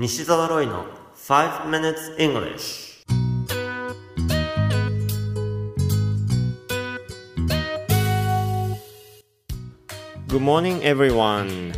[0.00, 0.84] 西澤ロイの
[1.16, 3.04] 5 minutes English
[10.28, 11.72] Good morning everyone.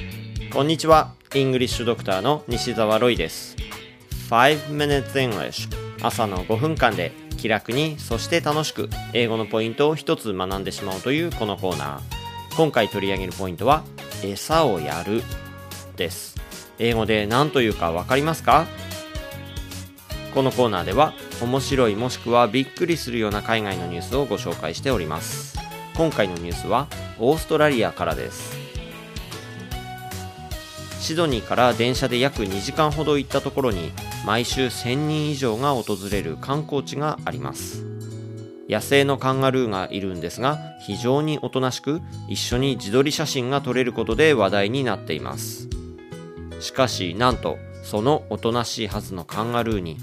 [0.53, 1.15] こんにちは。
[1.35, 3.57] イングリッシュドクターの西澤ロイです。
[4.29, 12.57] 5 minutes English 朝の5分間で気楽にそして楽しく英語のポイントを一つ学んでしまうというこのコーナー。
[12.59, 13.83] 今回取り上げるポイントは
[14.23, 15.23] 餌をやる
[15.97, 16.40] です。
[16.81, 18.67] 英語で何というかわかりますか？
[20.35, 25.59] このコーナーでは面白いもしくはびっくりするような海外のニュースをご紹介しております。
[25.97, 28.59] 今回のニュースはオーストラリアからです。
[31.01, 33.93] シドニーから電車で約2時間ほど行ったところに
[34.25, 37.85] 毎週1000人以上が訪れる観光地があります。
[38.69, 45.69] 野生のカンガルーがいるんですが非常におとなしく一緒に自撮り写真が撮れることで話題になっています。
[46.61, 49.97] しかしなんとそのおとなしいはずのカンガルーに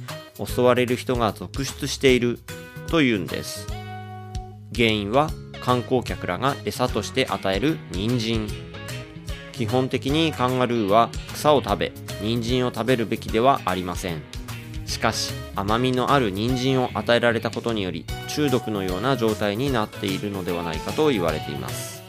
[0.44, 2.40] 襲われる人が続出している
[2.88, 3.68] というんです。
[4.76, 5.30] 原因は
[5.62, 8.48] 観光客らが餌として与える人参。
[9.54, 14.22] 基本的にカンガルーは草を食べ人参を食べるべきではありません。
[14.86, 22.03] しかし甘みのある人参を与えられたことにより中毒のような状態になっているのではないかと言われています。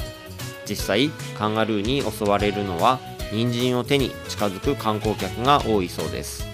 [0.69, 3.01] 実際カンガルーに襲われるのは
[3.33, 6.47] 人参を手に近づく観光客が多いそうです。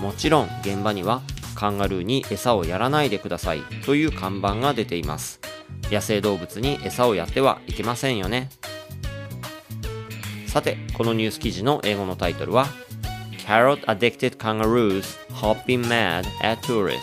[0.00, 1.22] もちろん現場には
[1.54, 5.40] カンガルーに餌をやらないでくださいという看板が出ています。
[5.90, 8.50] 野生動物に餌をやってはいけませんよね。
[10.46, 12.66] さてこのニュース記事の英語のタイトルは
[13.46, 17.02] Carrot addicted kangaroos hopping mad at tourists.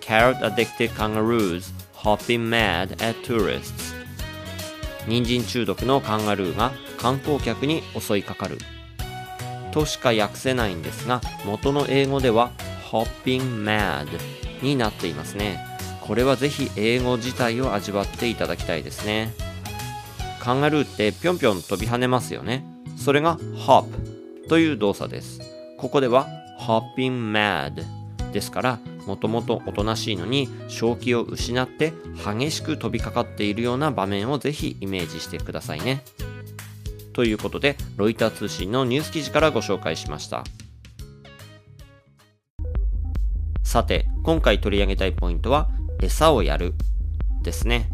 [0.00, 3.87] Carrot addicted kangaroos hopping mad at tourists.
[5.08, 8.58] 人参中毒のカンガルーが観光客に襲いかかる。
[9.72, 12.50] としか訳せないんですが元の英語では
[12.90, 14.06] hopping mad
[14.62, 15.64] になっていますね。
[16.02, 19.32] これはぜひ英語自体を味わっていただきたいですね。
[20.40, 22.64] カンガルーってぴょんぴょん飛び跳ねますよね。
[22.96, 23.86] それが hop
[24.48, 25.40] という動作です。
[25.78, 26.26] ここでは
[26.60, 27.84] hopping mad
[28.32, 36.04] ですからもともとおとなしいのに正気を失って激しく飛びかかっているような場面をぜひイメージしてくださいね。
[37.14, 40.44] ということでロイター通信のニュース記事からご紹介しました。
[43.62, 45.70] さて今回取り上げたいポイントは
[46.02, 46.74] 餌をやる。
[47.42, 47.88] ですね。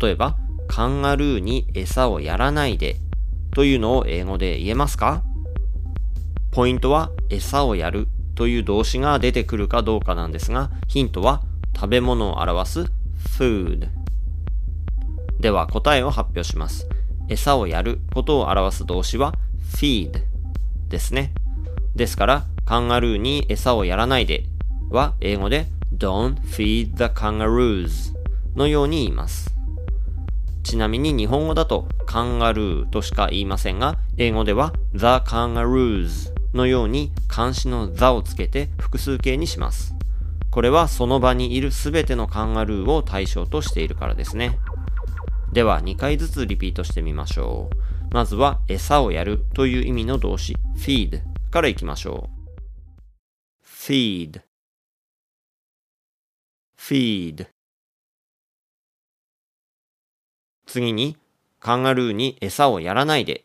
[0.00, 0.36] 例えば
[0.68, 2.98] カンガルーに餌をやらないで。
[3.54, 5.24] というのを英語で言えますか？
[6.52, 8.06] ポイントは餌をやる。
[8.34, 11.42] という動詞が出てくるかどうかなんですが、ヒントは
[11.74, 12.86] 食べ物を表す
[13.38, 13.88] food。
[15.40, 16.88] では答えを発表します。
[17.28, 19.34] 餌をやることを表す動詞は
[19.76, 20.22] feed
[20.88, 21.32] ですね。
[21.94, 24.46] ですから、カンガルーに餌をやらないで
[24.90, 28.14] は英語で don't feed the kangaroos
[28.56, 29.54] のように言います。
[30.62, 39.94] ちなみに日本語だとカンガルーとしか言いませんが、英語では the kangaroos のように漢詞の座をつけて複数形にします。
[40.50, 44.58] これはその場にいるすべてのカンガルーを対象としているからですね。
[45.52, 47.68] では2回ずつリピートしてみましょ
[48.10, 48.14] う。
[48.14, 52.44] まずは餌をやるという意味の動詞 feed からいきましょう。
[53.66, 54.40] feed
[56.78, 57.48] feed
[60.66, 61.16] 次に
[61.58, 63.44] カンガルーに餌をやらないで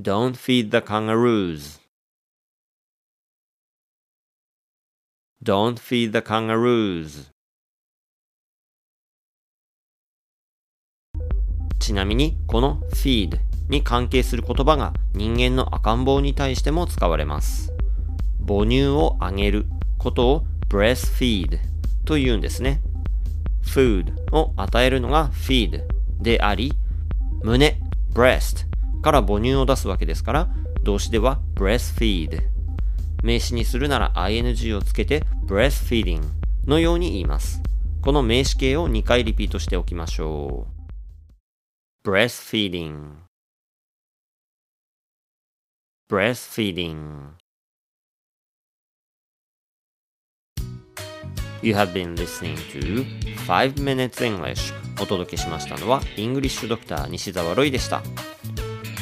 [0.00, 1.83] don't feed the kangaroos
[5.44, 7.28] Don't feed the kangaroos.
[11.78, 13.38] ちなみに、この feed
[13.68, 17.70] に関係する言葉が人間の赤ん坊に対しても使われます。
[18.48, 19.66] 母乳をあげる
[19.98, 21.58] ことを breastfeed
[22.06, 22.80] と言うんですね。
[23.62, 25.82] food を与えるのが feed
[26.22, 26.72] であり、
[27.42, 27.78] 胸
[28.14, 28.66] breast
[29.02, 30.48] から母乳を出すわけですから、
[30.84, 32.53] 動詞では breastfeed
[33.24, 36.20] 名詞にするなら ing をつけて breastfeeding
[36.66, 37.62] のように言います。
[38.02, 40.66] この名詞形を2回リピートしておきましょ
[42.04, 42.08] う。
[42.08, 43.14] breastfeeding
[46.10, 47.30] breastfeeding
[51.62, 53.06] You have been listening to
[53.46, 58.02] 5 Minutes English お届けしましたのはイングリッシュドクター西澤ロイでした。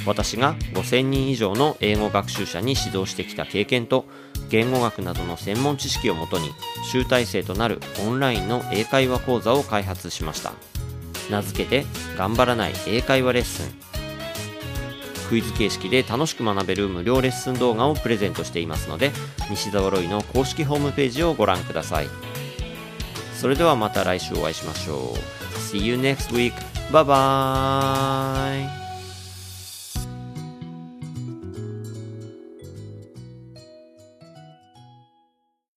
[0.06, 4.06] 私が5000人以上の英語学習者に指導してきた経験と
[4.49, 6.50] 言語学などの専門知識をもとに
[6.90, 10.52] 集大成となるオンラインの英会話講座を開発しました
[11.31, 11.87] 名付けて
[12.19, 13.72] 頑張らない英会話レッスン
[15.28, 19.12] クイズ形式で楽しく学べる無料レッスン動画をプレゼントしていますので
[19.50, 22.08] 西澤ロイの公式ホームページをご覧ください
[23.34, 26.52] それではまた来週お会いしましょう See you next week.
[26.90, 28.81] Bye bye.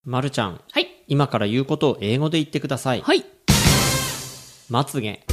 [0.05, 1.03] まるちゃん、はい。
[1.07, 3.01] 今から言うことを英語で言ってください。
[3.01, 3.25] はい。
[4.69, 5.25] まつげ、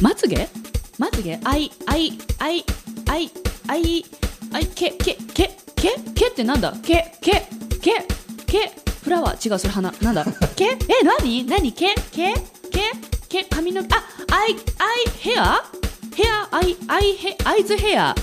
[0.00, 0.48] まつげ？
[0.98, 1.40] まつげ？
[1.42, 2.64] あい、あい、あい、
[3.08, 3.30] あい、
[3.66, 4.04] あい、
[4.52, 6.72] あい、け、け、け、け、けってなんだ？
[6.80, 7.48] け、け、
[7.80, 8.06] け、
[8.46, 9.48] け、 flower？
[9.48, 9.92] 違う、それ花。
[10.00, 10.24] なんだ？
[10.54, 10.66] け？
[10.66, 12.34] え、なになにけ、け、
[12.70, 12.92] け、
[13.28, 14.56] け、髪の毛、あ、アイ、アイ、
[15.18, 15.64] ヘア？
[16.14, 18.14] ヘア、アイ、アイ、ヘ、アイズヘア。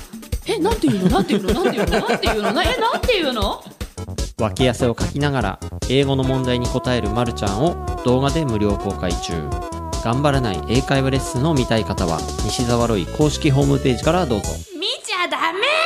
[0.45, 1.09] え、なんていうの？
[1.09, 1.53] なんていうの？
[1.53, 1.99] なんていうの？
[1.99, 2.51] なんていうの？
[2.53, 3.63] なえ、なんていうの？
[4.37, 5.59] 脇汗をかきながら
[5.89, 9.33] 英語の問題に答えるまるちゃんを動画で無料公開中。
[10.03, 14.49] 頑張らない英会話レッスンを見たい方は西沢ロイ公式ホームページからどうぞ。
[14.77, 15.84] 見ちゃダメ